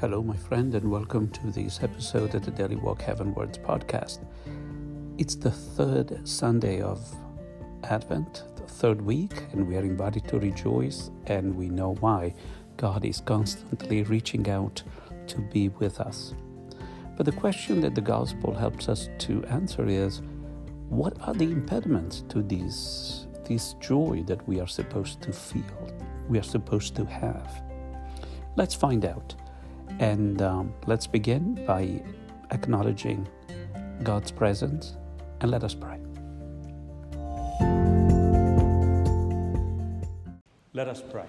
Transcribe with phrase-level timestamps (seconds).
[0.00, 4.24] Hello, my friend, and welcome to this episode of the Daily Walk Heavenwards podcast.
[5.18, 7.04] It's the third Sunday of
[7.82, 12.32] Advent, the third week, and we are invited to rejoice, and we know why.
[12.76, 14.84] God is constantly reaching out
[15.26, 16.32] to be with us.
[17.16, 20.22] But the question that the gospel helps us to answer is
[20.90, 25.92] what are the impediments to this, this joy that we are supposed to feel,
[26.28, 27.64] we are supposed to have?
[28.54, 29.34] Let's find out.
[30.00, 32.00] And um, let's begin by
[32.50, 33.28] acknowledging
[34.02, 34.96] God's presence
[35.40, 35.98] and let us pray.
[40.72, 41.26] Let us pray.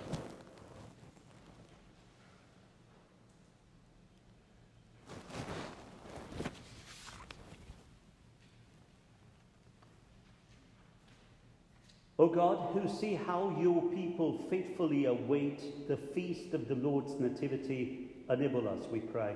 [12.20, 18.09] O God, who see how your people faithfully await the feast of the Lord's Nativity,
[18.30, 19.36] enable us, we pray,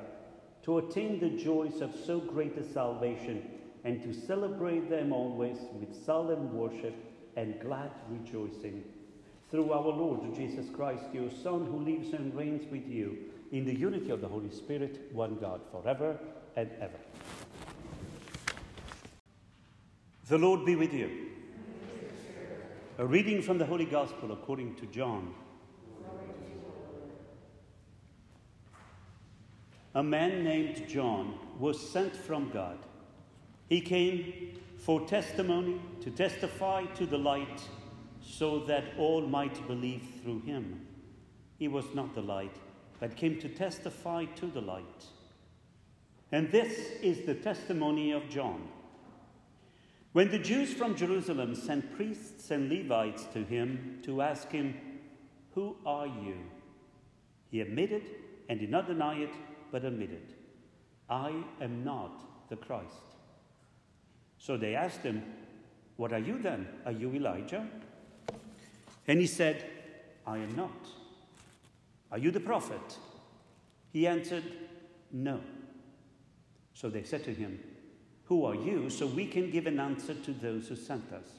[0.64, 3.44] to attain the joys of so great a salvation
[3.84, 6.96] and to celebrate them always with solemn worship
[7.36, 8.84] and glad rejoicing.
[9.50, 13.18] Through our Lord Jesus Christ, your Son, who lives and reigns with you
[13.52, 16.18] in the unity of the Holy Spirit, one God, forever
[16.56, 17.00] and ever.
[20.28, 21.10] The Lord be with you.
[22.98, 25.34] A reading from the Holy Gospel according to John.
[29.96, 32.78] A man named John was sent from God.
[33.70, 37.62] He came for testimony, to testify to the light,
[38.22, 40.86] so that all might believe through him.
[41.58, 42.56] He was not the light,
[43.00, 45.06] but came to testify to the light.
[46.32, 48.68] And this is the testimony of John.
[50.14, 54.76] When the Jews from Jerusalem sent priests and Levites to him to ask him,
[55.54, 56.38] Who are you?
[57.50, 58.04] He admitted
[58.50, 59.32] and did not deny it
[59.74, 60.36] but admitted,
[61.10, 63.16] I am not the Christ.
[64.38, 65.24] So they asked him,
[65.98, 66.68] What are you then?
[66.86, 67.68] Are you Elijah?
[69.08, 69.66] And he said,
[70.28, 70.88] I am not.
[72.12, 73.00] Are you the prophet?
[73.92, 74.44] He answered,
[75.12, 75.42] No.
[76.76, 77.60] So they said to him,
[78.26, 78.92] Who are you?
[78.92, 81.30] So we can give an answer to those who sent us.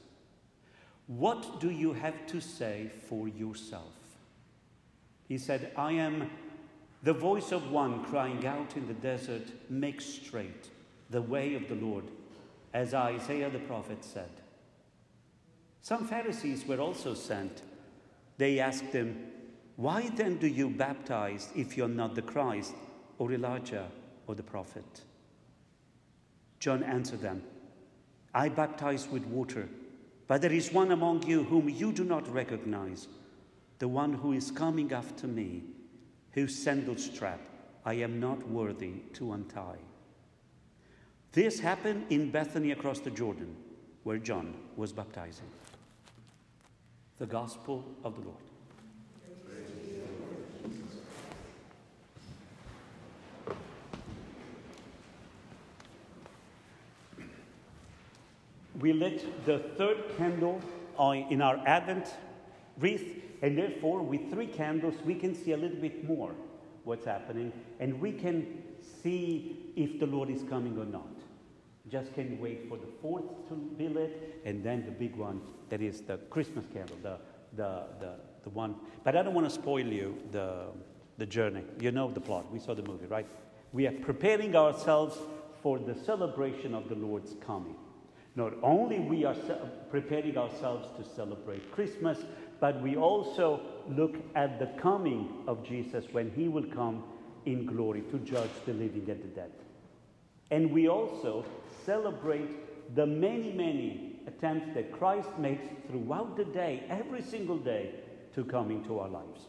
[1.06, 3.92] What do you have to say for yourself?
[5.28, 6.30] He said, I am
[7.04, 10.70] the voice of one crying out in the desert, Make straight
[11.10, 12.04] the way of the Lord,
[12.72, 14.30] as Isaiah the prophet said.
[15.82, 17.60] Some Pharisees were also sent.
[18.38, 19.18] They asked him,
[19.76, 22.74] Why then do you baptize if you're not the Christ,
[23.18, 23.88] or Elijah,
[24.26, 25.02] or the prophet?
[26.58, 27.42] John answered them,
[28.32, 29.68] I baptize with water,
[30.26, 33.08] but there is one among you whom you do not recognize,
[33.78, 35.64] the one who is coming after me
[36.34, 37.40] whose sandal strap
[37.84, 39.78] I am not worthy to untie.
[41.32, 43.56] This happened in Bethany across the Jordan,
[44.02, 45.46] where John was baptizing.
[47.18, 48.38] The Gospel of the Lord.
[58.80, 60.60] We lit the third candle
[60.98, 62.12] uh, in our Advent
[62.78, 66.34] wreath and therefore, with three candles, we can see a little bit more
[66.84, 68.62] what's happening, and we can
[69.02, 71.20] see if the Lord is coming or not.
[71.90, 75.82] Just can wait for the fourth to be lit, and then the big one that
[75.82, 77.18] is the Christmas candle, the,
[77.54, 78.14] the, the,
[78.44, 78.76] the one.
[79.02, 80.68] But I don't want to spoil you the,
[81.18, 81.64] the journey.
[81.80, 82.50] You know the plot.
[82.50, 83.26] We saw the movie, right?
[83.72, 85.18] We are preparing ourselves
[85.62, 87.76] for the celebration of the Lord's coming.
[88.36, 89.36] Not only we are
[89.90, 92.18] preparing ourselves to celebrate Christmas,
[92.64, 93.60] but we also
[93.90, 97.04] look at the coming of Jesus when he will come
[97.44, 99.52] in glory to judge the living and the dead.
[100.50, 101.44] And we also
[101.84, 107.96] celebrate the many, many attempts that Christ makes throughout the day, every single day,
[108.34, 109.42] to come into our lives.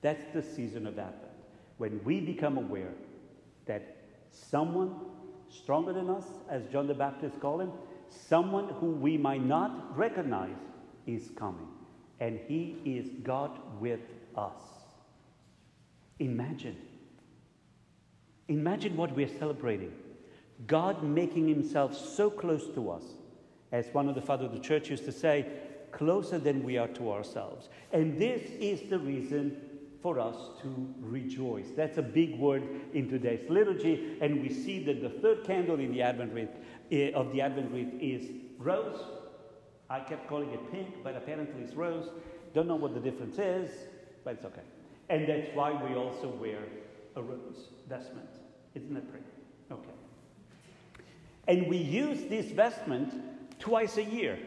[0.00, 1.32] That's the season of Advent,
[1.78, 2.94] when we become aware
[3.66, 3.96] that
[4.30, 5.00] someone
[5.48, 7.72] stronger than us, as John the Baptist called him,
[8.08, 10.54] someone who we might not recognize
[11.08, 11.66] is coming
[12.20, 13.50] and He is God
[13.80, 14.00] with
[14.36, 14.60] us.
[16.18, 16.76] Imagine.
[18.48, 19.92] Imagine what we're celebrating.
[20.66, 23.02] God making Himself so close to us.
[23.72, 25.46] As one of the fathers of the church used to say,
[25.92, 27.68] closer than we are to ourselves.
[27.92, 29.56] And this is the reason
[30.02, 31.68] for us to rejoice.
[31.76, 35.92] That's a big word in today's liturgy, and we see that the third candle in
[35.92, 36.50] the Advent wreath,
[36.90, 39.00] eh, of the Advent wreath is rose,
[39.92, 42.08] I kept calling it pink, but apparently it's rose.
[42.54, 43.70] Don't know what the difference is,
[44.24, 44.62] but it's okay.
[45.10, 46.60] And that's why we also wear
[47.14, 48.30] a rose vestment.
[48.74, 49.26] Isn't that pretty?
[49.70, 49.92] Okay.
[51.46, 53.12] And we use this vestment
[53.58, 54.38] twice a year.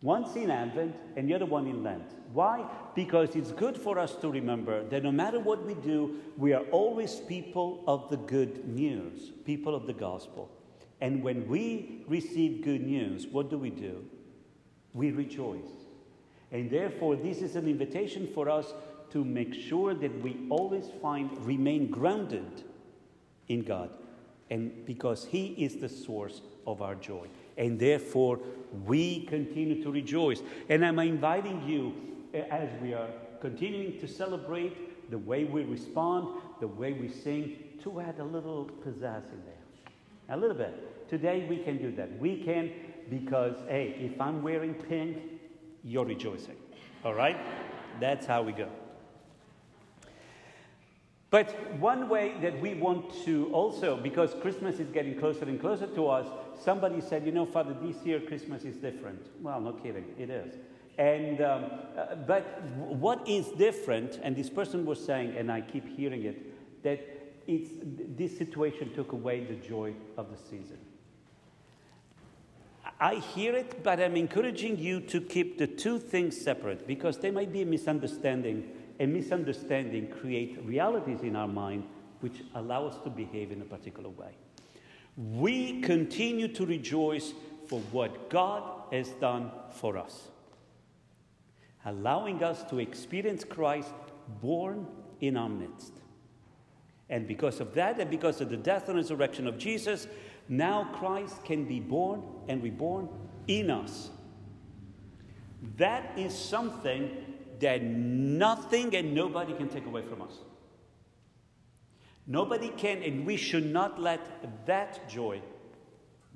[0.00, 2.14] Once in Advent and the other one in Lent.
[2.32, 2.64] Why?
[2.94, 6.64] Because it's good for us to remember that no matter what we do, we are
[6.70, 10.50] always people of the good news, people of the gospel.
[11.00, 14.04] And when we receive good news, what do we do?
[14.94, 15.86] We rejoice.
[16.50, 18.72] And therefore, this is an invitation for us
[19.10, 22.64] to make sure that we always find, remain grounded
[23.48, 23.90] in God.
[24.50, 27.28] And because He is the source of our joy.
[27.56, 28.40] And therefore,
[28.86, 30.42] we continue to rejoice.
[30.68, 31.94] And I'm inviting you,
[32.34, 33.08] eh, as we are
[33.40, 36.28] continuing to celebrate the way we respond,
[36.60, 39.57] the way we sing, to add a little pizzazz in there.
[40.28, 41.08] A little bit.
[41.08, 42.18] Today we can do that.
[42.18, 42.70] We can
[43.08, 45.18] because, hey, if I'm wearing pink,
[45.82, 46.56] you're rejoicing.
[47.04, 47.36] All right?
[48.00, 48.68] That's how we go.
[51.30, 55.86] But one way that we want to also, because Christmas is getting closer and closer
[55.86, 56.26] to us,
[56.58, 59.26] somebody said, you know, Father, this year Christmas is different.
[59.42, 60.54] Well, no kidding, it is.
[60.96, 61.64] And, um,
[61.96, 66.82] uh, but what is different, and this person was saying, and I keep hearing it,
[66.82, 67.17] that
[67.48, 67.70] it's,
[68.16, 70.78] this situation took away the joy of the season.
[73.00, 77.32] I hear it, but I'm encouraging you to keep the two things separate because there
[77.32, 81.84] might be a misunderstanding a misunderstanding create realities in our mind
[82.20, 84.32] which allow us to behave in a particular way.
[85.16, 87.32] We continue to rejoice
[87.66, 88.62] for what God
[88.92, 90.28] has done for us,
[91.84, 93.92] allowing us to experience Christ
[94.40, 94.86] born
[95.20, 95.92] in our midst.
[97.10, 100.06] And because of that, and because of the death and resurrection of Jesus,
[100.48, 103.08] now Christ can be born and reborn
[103.46, 104.10] in us.
[105.76, 107.10] That is something
[107.60, 110.32] that nothing and nobody can take away from us.
[112.26, 114.20] Nobody can, and we should not let
[114.66, 115.40] that joy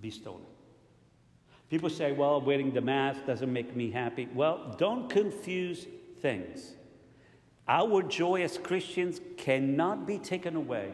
[0.00, 0.46] be stolen.
[1.68, 4.28] People say, well, wearing the mask doesn't make me happy.
[4.34, 5.86] Well, don't confuse
[6.20, 6.74] things.
[7.68, 10.92] Our joy as Christians cannot be taken away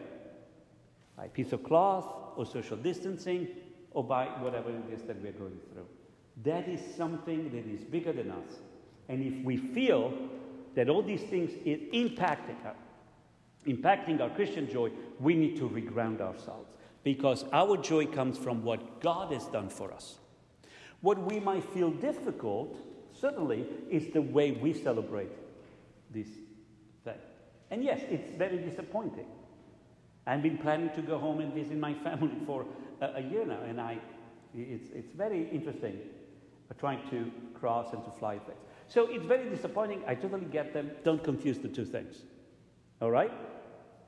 [1.17, 3.47] by a piece of cloth or social distancing
[3.91, 5.87] or by whatever it is that we're going through.
[6.43, 8.59] That is something that is bigger than us.
[9.09, 10.13] And if we feel
[10.75, 12.73] that all these things is impacting, uh,
[13.67, 16.69] impacting our Christian joy, we need to reground ourselves
[17.03, 20.19] because our joy comes from what God has done for us.
[21.01, 22.77] What we might feel difficult,
[23.19, 25.31] certainly, is the way we celebrate
[26.11, 26.27] this
[27.03, 27.19] thing.
[27.71, 29.27] And yes, it's very disappointing.
[30.25, 32.65] I've been planning to go home and visit my family for
[33.01, 33.97] a, a year now, and I,
[34.55, 35.99] it's, it's very interesting
[36.69, 38.59] uh, trying to cross and to fly things.
[38.87, 40.01] So it's very disappointing.
[40.07, 40.91] I totally get them.
[41.03, 42.23] Don't confuse the two things.
[43.01, 43.31] All right?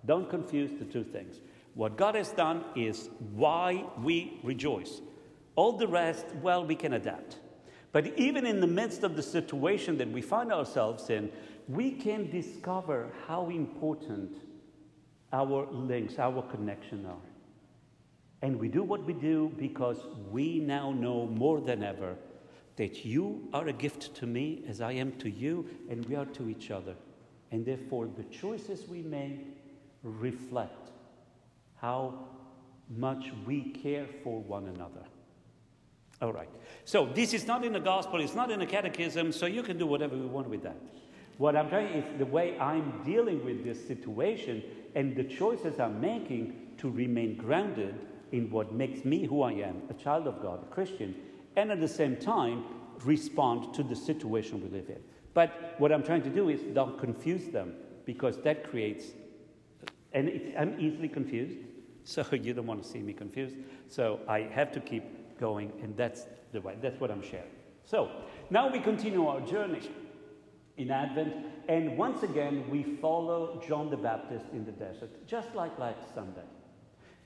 [0.05, 1.39] Don't confuse the two things.
[1.75, 5.01] What God has done is why we rejoice.
[5.55, 7.37] All the rest, well, we can adapt.
[7.91, 11.31] But even in the midst of the situation that we find ourselves in,
[11.67, 14.37] we can discover how important
[15.33, 17.31] our links, our connection are.
[18.41, 19.97] And we do what we do because
[20.31, 22.15] we now know more than ever
[22.75, 26.25] that you are a gift to me as I am to you, and we are
[26.25, 26.95] to each other.
[27.51, 29.45] And therefore, the choices we make
[30.03, 30.89] reflect
[31.75, 32.27] how
[32.97, 35.03] much we care for one another.
[36.21, 36.49] All right.
[36.85, 39.77] So, this is not in the gospel, it's not in the catechism, so you can
[39.77, 40.77] do whatever you want with that.
[41.41, 44.61] What I'm trying is the way I'm dealing with this situation
[44.93, 47.95] and the choices I'm making to remain grounded
[48.31, 51.15] in what makes me who I am, a child of God, a Christian,
[51.55, 52.63] and at the same time
[53.03, 54.99] respond to the situation we live in.
[55.33, 57.73] But what I'm trying to do is don't confuse them
[58.05, 59.05] because that creates,
[60.13, 61.57] and I'm easily confused,
[62.03, 63.55] so you don't want to see me confused.
[63.87, 67.49] So I have to keep going, and that's the way, that's what I'm sharing.
[67.83, 68.11] So
[68.51, 69.89] now we continue our journey
[70.77, 71.33] in Advent,
[71.67, 76.41] and once again we follow John the Baptist in the desert, just like last Sunday.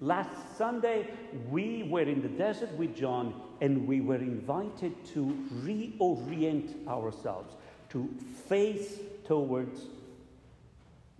[0.02, 1.10] Last Sunday,
[1.50, 5.26] we were in the desert with John and we were invited to
[5.64, 7.56] reorient ourselves,
[7.90, 8.10] to
[8.50, 9.86] face towards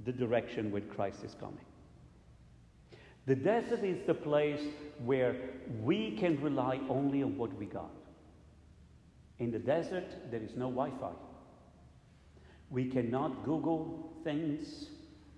[0.04, 1.64] the direction where Christ is coming.
[3.28, 4.62] The desert is the place
[5.04, 5.36] where
[5.82, 7.92] we can rely only on what we got.
[9.40, 11.12] In the desert, there is no Wi Fi.
[12.70, 14.90] We cannot Google things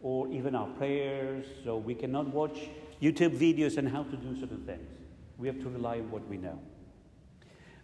[0.02, 2.70] or even our prayers, so we cannot watch
[3.02, 4.90] YouTube videos on how to do certain things.
[5.38, 6.60] We have to rely on what we know.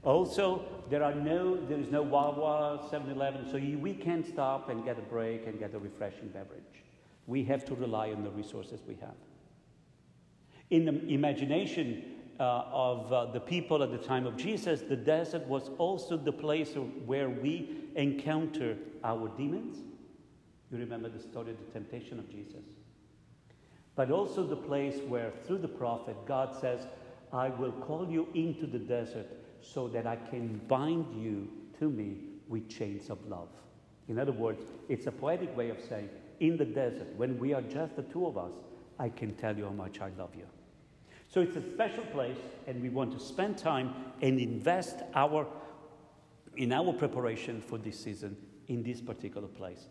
[0.04, 4.98] Also, there are no, there is no Wawa, 7-Eleven, so we can't stop and get
[4.98, 6.84] a break and get a refreshing beverage.
[7.26, 9.16] We have to rely on the resources we have.
[10.70, 12.04] In the imagination
[12.44, 16.74] of uh, the people at the time of Jesus, the desert was also the place
[17.06, 19.78] where we encounter our demons.
[20.72, 22.66] You remember the story of the temptation of Jesus.
[23.96, 26.88] But also the place where, through the prophet, God says,
[27.32, 29.28] I will call you into the desert
[29.62, 31.48] so that I can bind you
[31.80, 33.50] to me with chains of love.
[34.08, 36.10] In other words, it's a poetic way of saying,
[36.40, 38.52] in the desert, when we are just the two of us,
[39.00, 40.46] I can tell you how much I love you.
[41.34, 42.38] So it's a special place,
[42.68, 45.48] and we want to spend time and invest our,
[46.58, 48.38] in our preparation for this season
[48.68, 49.88] in this particular place.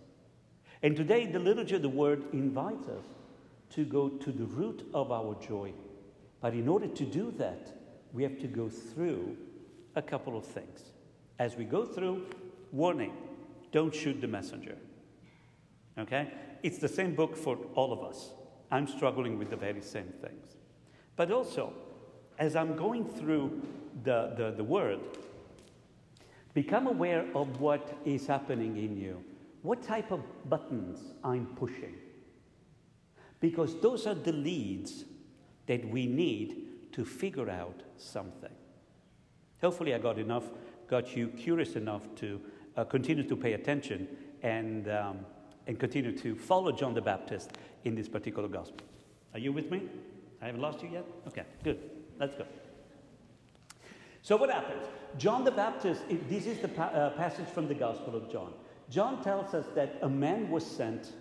[0.85, 3.05] And today, the liturgy of the word invites us
[3.71, 5.73] to go to the root of our joy.
[6.41, 7.77] But in order to do that,
[8.13, 9.37] we have to go through
[9.97, 10.93] a couple of things.
[11.41, 12.25] As we go through,
[12.71, 13.15] warning
[13.73, 14.77] don't shoot the messenger.
[15.99, 16.31] Okay?
[16.63, 18.31] It's the same book for all of us.
[18.71, 20.57] I'm struggling with the very same things.
[21.17, 21.73] But also,
[22.39, 23.61] as I'm going through
[24.03, 25.01] the, the, the word,
[26.55, 29.23] become aware of what is happening in you.
[29.63, 31.95] What type of buttons I'm pushing.
[33.41, 35.05] Because those are the leads
[35.67, 38.51] that we need to figure out something.
[39.61, 40.45] Hopefully, I got enough,
[40.89, 42.41] got you curious enough to
[42.77, 44.09] uh, continue to pay attention
[44.43, 45.21] and, um,
[45.67, 47.53] and continue to follow John the Baptist
[47.85, 48.87] in this particular gospel.
[49.33, 49.83] Are you with me?
[50.43, 51.07] I haven't lost you yet?
[51.29, 51.79] Okay, good.
[52.19, 52.45] Let's go.
[54.23, 54.87] So, what happens?
[55.19, 58.53] John the Baptist, this is the pa- uh, passage from the Gospel of John.
[58.91, 61.13] John tells us that a man was sent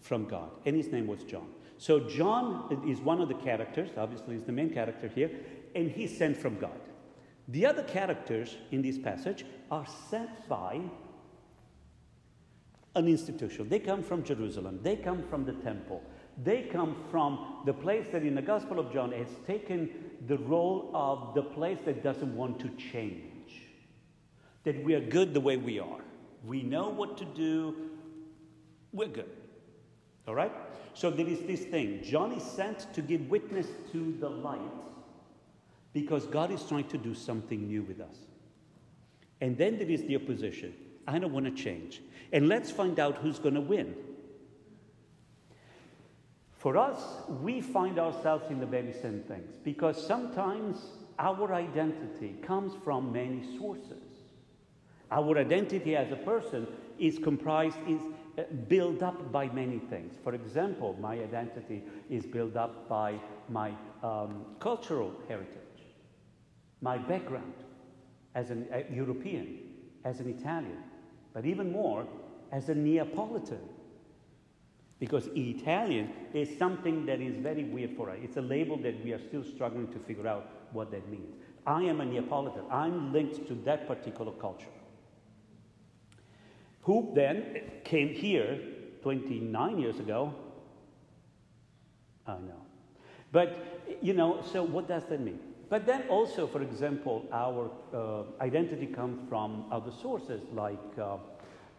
[0.00, 1.48] from God, and his name was John.
[1.78, 5.30] So, John is one of the characters, obviously, he's the main character here,
[5.74, 6.78] and he's sent from God.
[7.48, 10.80] The other characters in this passage are sent by
[12.94, 13.68] an institution.
[13.68, 16.02] They come from Jerusalem, they come from the temple,
[16.42, 19.90] they come from the place that in the Gospel of John has taken
[20.26, 23.62] the role of the place that doesn't want to change.
[24.64, 26.00] That we are good the way we are.
[26.44, 27.90] We know what to do,
[28.92, 29.30] we're good.
[30.26, 30.52] All right?
[30.94, 32.02] So there is this thing.
[32.02, 34.60] John is sent to give witness to the light
[35.92, 38.16] because God is trying to do something new with us.
[39.40, 40.74] And then there is the opposition.
[41.06, 42.00] I don't want to change.
[42.32, 43.94] And let's find out who's going to win.
[46.60, 47.02] For us,
[47.40, 50.76] we find ourselves in the very same things because sometimes
[51.18, 54.04] our identity comes from many sources.
[55.10, 56.66] Our identity as a person
[56.98, 58.02] is comprised, is
[58.36, 60.18] uh, built up by many things.
[60.22, 63.14] For example, my identity is built up by
[63.48, 65.80] my um, cultural heritage,
[66.82, 67.54] my background
[68.34, 69.60] as a uh, European,
[70.04, 70.82] as an Italian,
[71.32, 72.06] but even more
[72.52, 73.60] as a Neapolitan
[75.00, 78.18] because Italian is something that is very weird for us.
[78.22, 81.34] It's a label that we are still struggling to figure out what that means.
[81.66, 82.64] I am a Neapolitan.
[82.70, 84.68] I'm linked to that particular culture.
[86.82, 88.60] Who then came here
[89.02, 90.34] 29 years ago?
[92.26, 92.62] I know.
[93.32, 95.40] But, you know, so what does that mean?
[95.70, 101.16] But then also, for example, our uh, identity comes from other sources like uh,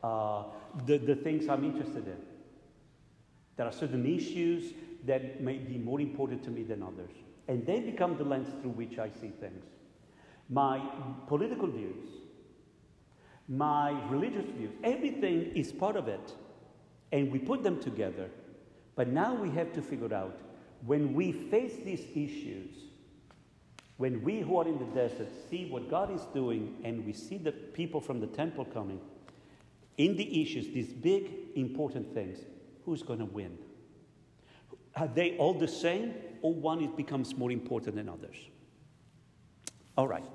[0.03, 0.43] uh,
[0.85, 2.30] the, the things I'm interested in.
[3.57, 4.73] There are certain issues
[5.05, 7.11] that may be more important to me than others.
[7.47, 9.65] And they become the lens through which I see things.
[10.49, 10.81] My
[11.27, 12.07] political views,
[13.47, 16.33] my religious views, everything is part of it.
[17.11, 18.29] And we put them together.
[18.95, 20.39] But now we have to figure out
[20.85, 22.75] when we face these issues,
[23.97, 27.37] when we who are in the desert see what God is doing and we see
[27.37, 28.99] the people from the temple coming,
[29.97, 32.39] in the issues, these big important things,
[32.85, 33.57] who's going to win?
[34.95, 38.35] Are they all the same, or one it becomes more important than others?
[39.97, 40.25] All right.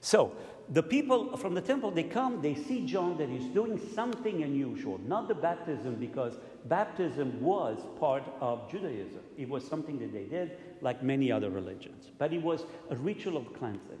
[0.00, 0.36] So
[0.68, 5.00] the people from the temple they come, they see John that he's doing something unusual,
[5.06, 9.20] not the baptism, because baptism was part of Judaism.
[9.36, 13.36] It was something that they did, like many other religions, but it was a ritual
[13.36, 13.98] of cleansing.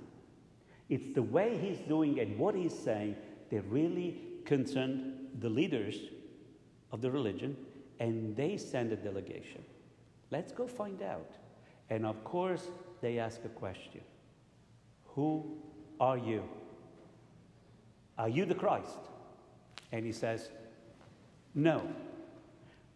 [0.88, 3.16] It's the way he's doing and what he's saying
[3.50, 5.96] that really concerned the leaders
[6.92, 7.56] of the religion,
[8.00, 9.64] and they send a delegation.
[10.30, 11.30] Let's go find out.
[11.90, 12.68] And of course,
[13.00, 14.00] they ask a question
[15.14, 15.56] Who
[16.00, 16.42] are you?
[18.18, 18.98] Are you the Christ?
[19.92, 20.48] And he says,
[21.54, 21.82] No,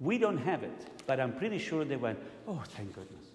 [0.00, 0.86] we don't have it.
[1.06, 3.26] But I'm pretty sure they went, Oh, thank goodness.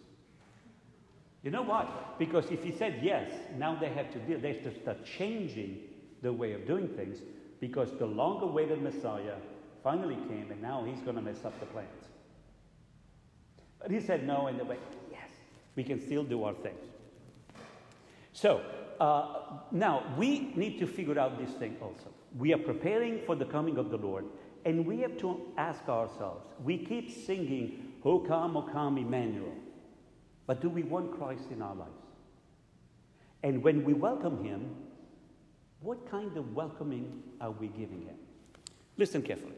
[1.44, 1.88] You know why?
[2.18, 5.78] Because if he said yes, now they have to deal, they have to start changing
[6.24, 7.20] the way of doing things
[7.60, 9.36] because the long awaited Messiah
[9.86, 12.06] finally came, and now he's going to mess up the plans.
[13.80, 14.80] But he said no, and they went,
[15.12, 15.30] yes,
[15.76, 16.84] we can still do our things.
[18.34, 18.64] So,
[19.00, 22.08] uh, now we need to figure out this thing also.
[22.36, 24.26] We are preparing for the coming of the Lord,
[24.66, 29.54] and we have to ask ourselves we keep singing, O come, O come, Emmanuel.
[30.48, 31.92] But do we want Christ in our lives?
[33.44, 34.76] And when we welcome him,
[35.82, 38.16] what kind of welcoming are we giving him?
[38.98, 39.54] Listen carefully.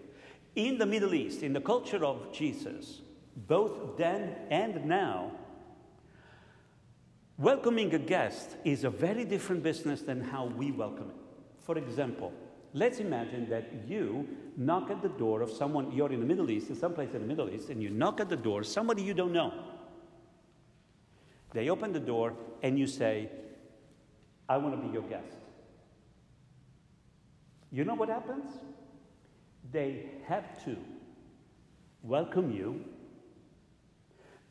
[0.57, 3.01] In the Middle East, in the culture of Jesus,
[3.35, 5.31] both then and now,
[7.37, 11.15] welcoming a guest is a very different business than how we welcome it.
[11.59, 12.33] For example,
[12.73, 16.71] let's imagine that you knock at the door of someone, you're in the Middle East,
[16.71, 19.13] in some place in the Middle East, and you knock at the door, somebody you
[19.13, 19.53] don't know.
[21.53, 22.33] They open the door
[22.63, 23.29] and you say,
[24.49, 25.37] I want to be your guest.
[27.71, 28.49] You know what happens?
[29.71, 30.77] They have to
[32.03, 32.85] welcome you.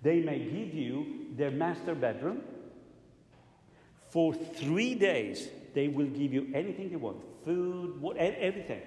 [0.03, 2.43] They may give you their master bedroom.
[4.11, 8.83] For three days, they will give you anything you want food, everything.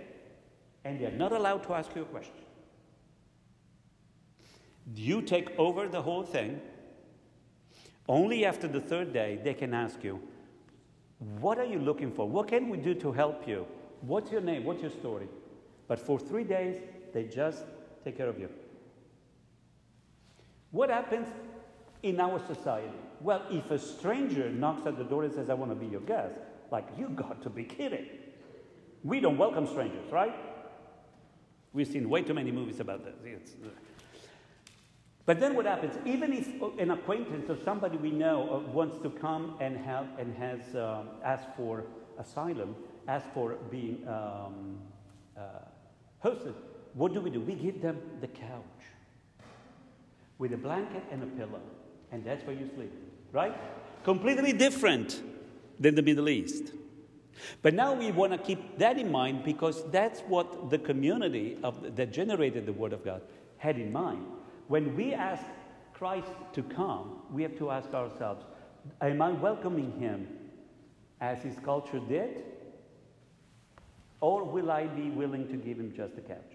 [0.83, 2.33] And they're not allowed to ask you a question.
[4.95, 6.61] You take over the whole thing.
[8.07, 10.19] Only after the third day, they can ask you,
[11.39, 12.27] What are you looking for?
[12.27, 13.67] What can we do to help you?
[14.01, 14.63] What's your name?
[14.63, 15.27] What's your story?
[15.89, 16.77] But for three days,
[17.13, 17.63] they just
[18.05, 18.47] take care of you.
[20.71, 21.27] What happens
[22.03, 22.93] in our society?
[23.19, 26.01] Well, if a stranger knocks at the door and says, I want to be your
[26.01, 26.35] guest,
[26.71, 28.05] like, you got to be kidding.
[29.03, 30.35] We don't welcome strangers, right?
[31.73, 33.15] We've seen way too many movies about this.
[33.25, 33.69] It's, uh,
[35.25, 35.95] but then what happens?
[36.05, 36.47] Even if
[36.79, 41.03] an acquaintance or somebody we know uh, wants to come and have and has uh,
[41.23, 41.85] asked for
[42.19, 42.75] asylum,
[43.07, 44.77] asked for being um,
[45.37, 45.41] uh,
[46.23, 46.53] hosted,
[46.93, 47.39] what do we do?
[47.39, 48.63] We give them the couch
[50.37, 51.61] with a blanket and a pillow,
[52.11, 52.91] and that's where you sleep,
[53.31, 53.55] right?
[54.03, 55.21] Completely different
[55.79, 56.73] than the Middle East.
[57.61, 61.95] But now we want to keep that in mind because that's what the community of,
[61.95, 63.21] that generated the Word of God
[63.57, 64.25] had in mind.
[64.67, 65.43] When we ask
[65.93, 68.45] Christ to come, we have to ask ourselves
[69.01, 70.27] Am I welcoming Him
[71.21, 72.43] as His culture did?
[74.21, 76.53] Or will I be willing to give Him just a couch?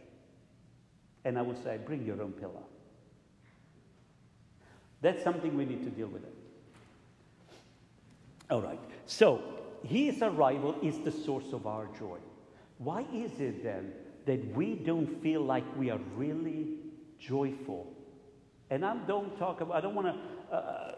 [1.24, 2.64] And I will say, Bring your own pillow.
[5.00, 6.24] That's something we need to deal with.
[6.24, 6.34] It.
[8.50, 8.80] All right.
[9.06, 9.42] So,
[9.86, 12.18] his arrival is the source of our joy.
[12.78, 13.92] Why is it then
[14.26, 16.68] that we don't feel like we are really
[17.18, 17.92] joyful?
[18.70, 20.94] And I don't talk about, I don't want to, uh,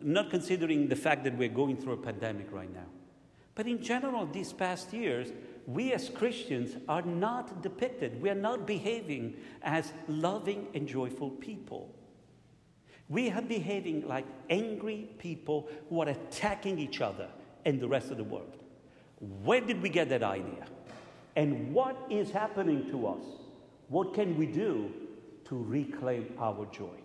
[0.00, 2.86] not considering the fact that we're going through a pandemic right now.
[3.54, 5.28] But in general, these past years,
[5.74, 11.94] we as Christians are not depicted, we are not behaving as loving and joyful people.
[13.08, 17.28] We are behaving like angry people who are attacking each other
[17.64, 18.56] and the rest of the world.
[19.44, 20.66] Where did we get that idea?
[21.36, 23.24] And what is happening to us?
[23.88, 24.90] What can we do
[25.44, 26.98] to reclaim our joy?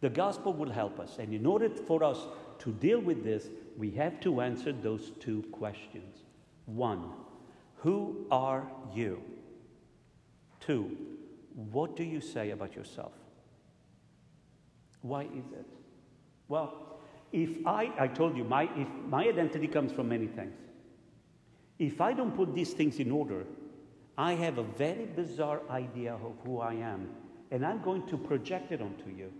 [0.00, 1.18] The gospel will help us.
[1.18, 2.18] And in order for us
[2.60, 6.24] to deal with this, we have to answer those two questions.
[6.66, 7.12] One,
[7.78, 9.22] who are you?
[10.60, 10.96] Two,
[11.70, 13.12] what do you say about yourself?
[15.02, 15.66] Why is it?
[16.48, 17.00] Well,
[17.32, 20.54] if I, I told you, my, if my identity comes from many things.
[21.78, 23.44] If I don't put these things in order,
[24.16, 27.08] I have a very bizarre idea of who I am,
[27.52, 29.32] and I'm going to project it onto you.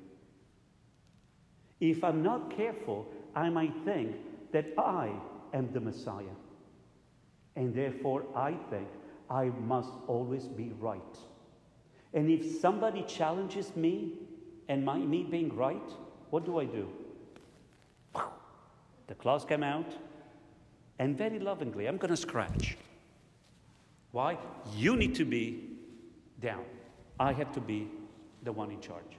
[1.81, 4.17] If I'm not careful, I might think
[4.53, 5.11] that I
[5.53, 6.37] am the Messiah.
[7.59, 8.87] And therefore, I think
[9.29, 11.19] I must always be right.
[12.15, 14.13] And if somebody challenges me
[14.69, 15.91] and my, me being right,
[16.31, 16.89] what do I do?
[19.09, 19.93] The claws come out,
[21.01, 22.77] and very lovingly, I'm going to scratch.
[24.13, 24.39] Why?
[24.77, 25.79] You need to be
[26.41, 26.65] down.
[27.19, 27.89] I have to be
[28.45, 29.19] the one in charge.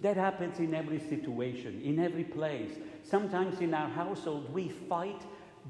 [0.00, 2.78] That happens in every situation, in every place.
[3.02, 5.20] Sometimes in our household, we fight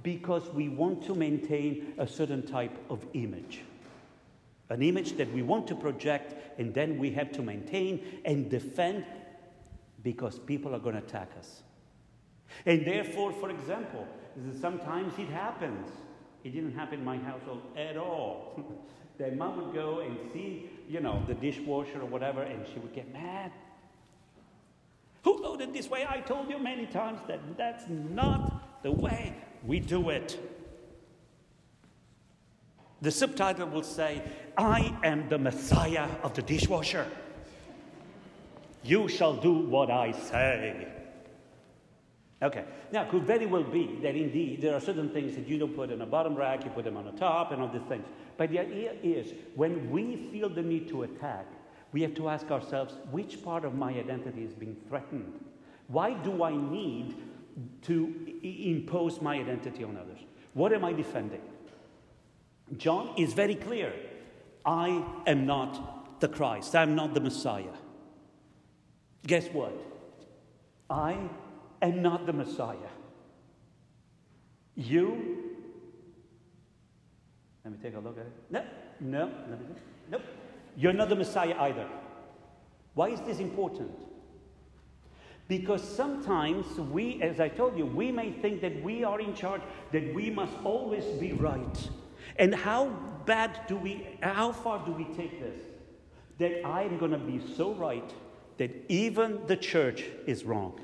[0.03, 3.61] because we want to maintain a certain type of image.
[4.69, 9.05] An image that we want to project, and then we have to maintain and defend
[10.03, 11.63] because people are going to attack us.
[12.67, 14.07] And therefore, for example,
[14.61, 15.91] sometimes it happens.
[16.45, 18.63] It didn't happen in my household at all.
[19.19, 22.95] that mom would go and see, you know, the dishwasher or whatever, and she would
[22.95, 23.53] get mad.
[25.25, 26.07] Who loaded this way?
[26.09, 30.38] I told you many times that that's not the way we do it.
[33.03, 34.23] The subtitle will say,
[34.57, 37.07] I am the Messiah of the dishwasher.
[38.83, 40.87] You shall do what I say.
[42.42, 45.59] Okay, now it could very well be that indeed there are certain things that you
[45.59, 47.83] don't put in a bottom rack, you put them on the top and all these
[47.83, 48.07] things.
[48.38, 51.46] But the idea is when we feel the need to attack,
[51.92, 55.38] we have to ask ourselves which part of my identity is being threatened?
[55.88, 57.14] Why do I need
[57.83, 60.18] to impose my identity on others?
[60.55, 61.42] What am I defending?
[62.77, 63.92] John is very clear
[64.64, 67.77] I am not the Christ, I'm not the Messiah.
[69.27, 69.73] Guess what?
[70.88, 71.16] I
[71.83, 72.77] am not the Messiah.
[74.77, 75.55] You,
[77.64, 78.33] let me take a look at it.
[78.51, 78.64] No,
[79.01, 79.31] no,
[80.11, 80.20] no,
[80.77, 81.87] You're not the Messiah either.
[82.94, 83.92] Why is this important?
[85.51, 89.63] Because sometimes we, as I told you, we may think that we are in charge,
[89.91, 91.91] that we must always be right.
[92.37, 92.91] And how
[93.27, 95.59] bad do we, how far do we take this?
[96.39, 98.09] That I'm going to be so right
[98.59, 100.81] that even the church is wrong.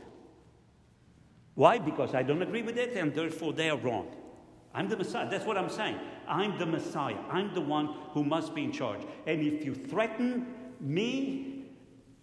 [1.55, 1.79] Why?
[1.79, 4.09] Because I don't agree with it and therefore they are wrong.
[4.75, 5.31] I'm the Messiah.
[5.31, 6.01] That's what I'm saying.
[6.27, 7.19] I'm the Messiah.
[7.31, 9.03] I'm the one who must be in charge.
[9.29, 10.45] And if you threaten
[10.81, 11.67] me,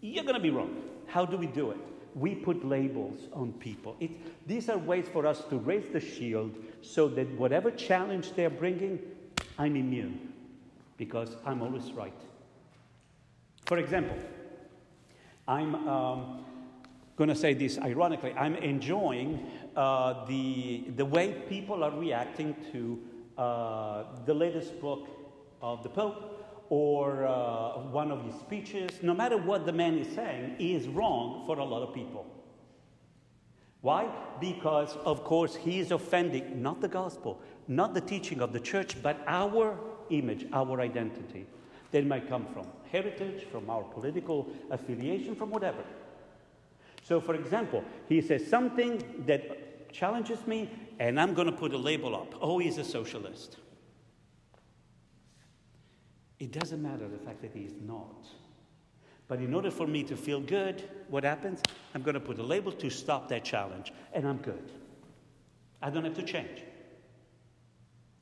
[0.01, 0.75] you're going to be wrong.
[1.07, 1.77] How do we do it?
[2.15, 3.95] We put labels on people.
[3.99, 4.11] It,
[4.47, 8.99] these are ways for us to raise the shield so that whatever challenge they're bringing,
[9.57, 10.33] I'm immune
[10.97, 12.13] because I'm always right.
[13.65, 14.17] For example,
[15.47, 16.45] I'm um,
[17.15, 18.33] going to say this ironically.
[18.33, 19.45] I'm enjoying
[19.75, 22.99] uh, the, the way people are reacting to
[23.37, 25.07] uh, the latest book
[25.61, 26.32] of the Pope
[26.73, 28.89] or uh, one of his speeches.
[29.03, 32.25] No matter what the man is saying, is wrong for a lot of people.
[33.81, 34.09] Why?
[34.41, 38.99] Because, of course, he is offending not the gospel, not the teaching of the church,
[39.03, 39.77] but our
[40.09, 41.45] image, our identity.
[41.91, 45.83] That might come from heritage, from our political affiliation, from whatever.
[47.03, 51.77] So, for example, he says something that challenges me, and I'm going to put a
[51.77, 52.33] label up.
[52.41, 53.57] Oh, he's a socialist.
[56.43, 58.27] It doesn't matter the fact that he is not.
[59.29, 61.61] But in order for me to feel good, what happens?
[61.95, 64.69] I'm going to put a label to stop that challenge, and I'm good.
[65.81, 66.63] I don't have to change.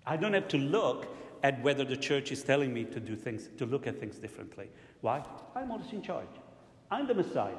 [0.05, 1.07] I don't have to look
[1.41, 4.69] at whether the church is telling me to do things, to look at things differently.
[5.01, 5.25] Why?
[5.55, 6.27] I'm always in charge.
[6.91, 7.57] I'm the Messiah.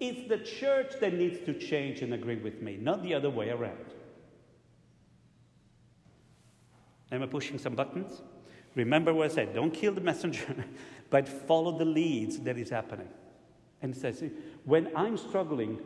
[0.00, 3.50] It's the church that needs to change and agree with me, not the other way
[3.50, 3.92] around.
[7.12, 8.22] Am I pushing some buttons?
[8.78, 10.64] Remember what I said don't kill the messenger,
[11.10, 13.08] but follow the leads that is happening.
[13.82, 14.22] And it says,
[14.64, 15.78] when I'm struggling,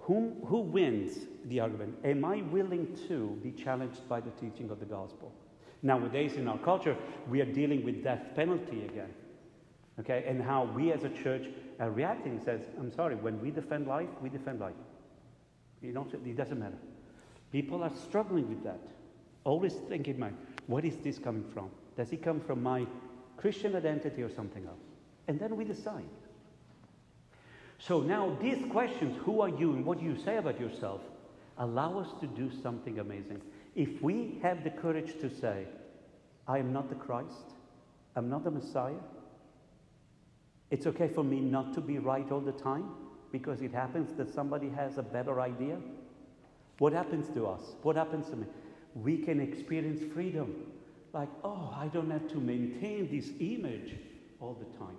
[0.00, 1.96] whom, who wins the argument?
[2.04, 5.32] Am I willing to be challenged by the teaching of the gospel?
[5.82, 6.96] Nowadays, in our culture,
[7.30, 9.12] we are dealing with death penalty again.
[10.00, 11.46] Okay, and how we as a church
[11.80, 14.74] are reacting says, I'm sorry, when we defend life, we defend life.
[15.80, 16.78] You know, it doesn't matter.
[17.52, 18.80] People are struggling with that.
[19.44, 20.36] Always think in mind,
[20.66, 21.70] what is this coming from?
[21.98, 22.86] Does he come from my
[23.36, 24.78] Christian identity or something else?
[25.26, 26.04] And then we decide.
[27.80, 31.00] So now these questions, who are you and what do you say about yourself,
[31.58, 33.42] allow us to do something amazing.
[33.74, 35.66] If we have the courage to say,
[36.46, 37.52] I am not the Christ,
[38.14, 39.02] I'm not the Messiah,
[40.70, 42.90] it's okay for me not to be right all the time
[43.32, 45.78] because it happens that somebody has a better idea.
[46.78, 47.62] What happens to us?
[47.82, 48.46] What happens to me?
[48.94, 50.54] We can experience freedom.
[51.12, 53.94] Like, oh, I don't have to maintain this image
[54.40, 54.96] all the time.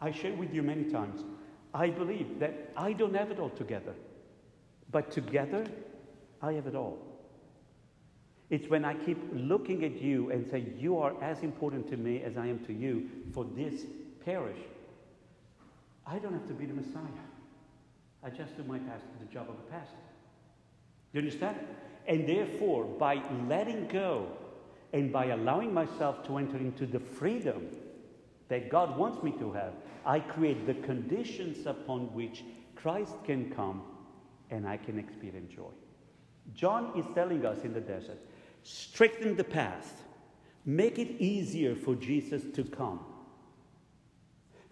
[0.00, 1.24] I share with you many times.
[1.72, 3.94] I believe that I don't have it all together,
[4.90, 5.64] but together
[6.42, 6.98] I have it all.
[8.48, 12.22] It's when I keep looking at you and say, You are as important to me
[12.22, 13.82] as I am to you for this
[14.24, 14.58] parish.
[16.06, 17.26] I don't have to be the Messiah.
[18.22, 19.96] I just do my pastor, the job of a pastor.
[21.12, 21.56] Do you understand?
[22.08, 24.28] And therefore, by letting go
[24.92, 27.66] and by allowing myself to enter into the freedom
[28.48, 29.72] that God wants me to have,
[30.04, 32.44] I create the conditions upon which
[32.76, 33.82] Christ can come
[34.50, 35.72] and I can experience joy.
[36.54, 38.18] John is telling us in the desert
[38.62, 40.02] strengthen the path,
[40.64, 43.00] make it easier for Jesus to come.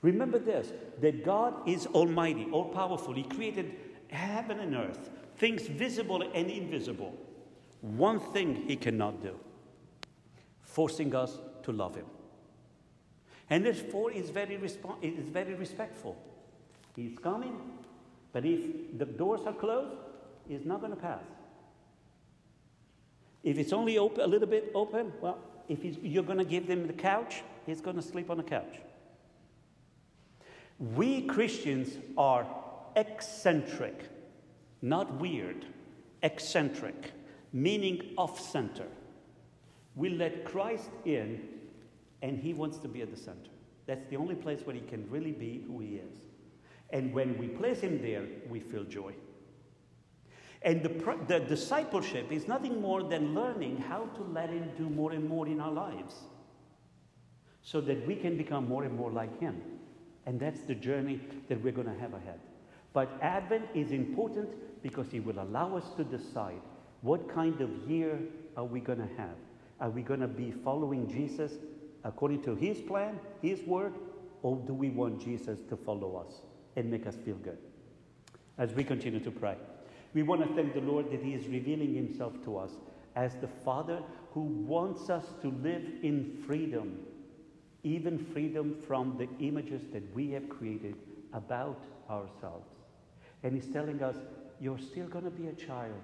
[0.03, 3.15] Remember this that God is almighty, all powerful.
[3.15, 3.75] He created
[4.09, 7.17] heaven and earth, things visible and invisible.
[7.85, 9.39] One thing He cannot do
[10.63, 12.07] forcing us to love Him.
[13.51, 16.17] And therefore, is very, resp- is very respectful.
[16.97, 17.61] He's coming,
[18.33, 19.97] but if the doors are closed,
[20.49, 21.23] He's not going to pass.
[23.43, 26.87] If it's only open, a little bit open, well, If you're going to give them
[26.87, 28.81] the couch, he's going to sleep on the couch.
[30.79, 32.47] We Christians are
[32.97, 34.09] eccentric,
[34.83, 35.65] not weird,
[36.23, 37.13] eccentric,
[37.55, 38.87] meaning off center.
[39.95, 41.49] We let Christ in,
[42.21, 43.51] and he wants to be at the center.
[43.87, 46.17] That's the only place where he can really be who he is.
[46.91, 49.15] And when we place him there, we feel joy.
[50.63, 55.13] And the, the discipleship is nothing more than learning how to let him do more
[55.13, 56.15] and more in our lives
[57.63, 59.63] so that we can become more and more like him.
[60.27, 62.41] And that's the journey that we're going to have ahead.
[62.93, 64.49] But Advent is important
[64.83, 66.61] because it will allow us to decide
[67.05, 68.19] what kind of year
[68.57, 69.37] are we going to have.
[69.79, 71.53] Are we going to be following Jesus
[72.03, 73.93] according to his plan, his word,
[74.43, 76.41] or do we want Jesus to follow us
[76.77, 77.59] and make us feel good?
[78.57, 79.57] As we continue to pray,
[80.15, 82.71] we want to thank the Lord that he is revealing himself to us
[83.17, 84.01] as the Father
[84.33, 87.01] who wants us to live in freedom,
[87.83, 90.95] even freedom from the images that we have created
[91.35, 92.71] about ourselves.
[93.43, 94.17] And he's telling us,
[94.59, 96.01] you're still going to be a child.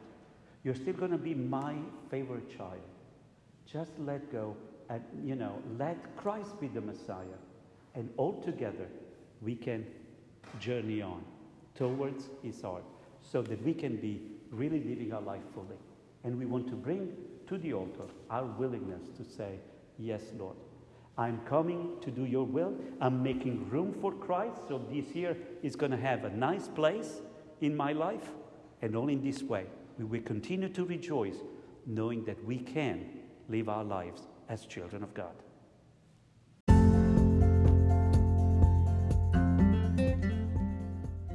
[0.63, 1.75] You're still going to be my
[2.11, 2.81] favorite child.
[3.67, 4.57] Just let go
[4.89, 7.39] and, you know, let Christ be the Messiah.
[7.95, 8.87] And all together,
[9.41, 9.87] we can
[10.59, 11.23] journey on
[11.75, 12.85] towards his heart
[13.23, 14.21] so that we can be
[14.51, 15.77] really living our life fully.
[16.25, 19.59] And we want to bring to the altar our willingness to say,
[19.99, 20.57] Yes, Lord.
[21.19, 22.75] I'm coming to do your will.
[23.01, 24.57] I'm making room for Christ.
[24.69, 27.21] So this year is going to have a nice place
[27.61, 28.31] in my life.
[28.81, 29.67] And only in this way
[30.09, 31.37] we will continue to rejoice,
[31.87, 33.05] knowing that we can
[33.49, 35.35] live our lives as children of God.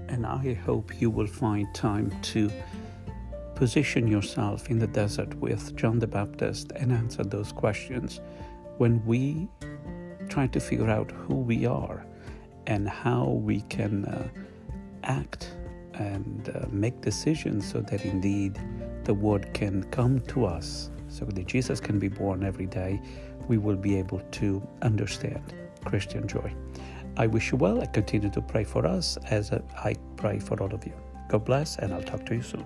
[0.08, 2.49] And I hope you will find time to
[3.56, 8.19] position yourself in the desert with John the Baptist and answer those questions
[8.78, 9.47] when we
[10.28, 12.06] try to figure out who we are
[12.67, 14.28] and how we can uh,
[15.04, 15.55] act
[15.97, 18.60] and uh, make decisions so that indeed
[19.03, 23.01] the word can come to us so that Jesus can be born every day,
[23.47, 25.53] we will be able to understand
[25.86, 26.53] Christian joy.
[27.17, 27.81] I wish you well.
[27.81, 30.93] I continue to pray for us as I pray for all of you.
[31.29, 32.65] God bless, and I'll talk to you soon.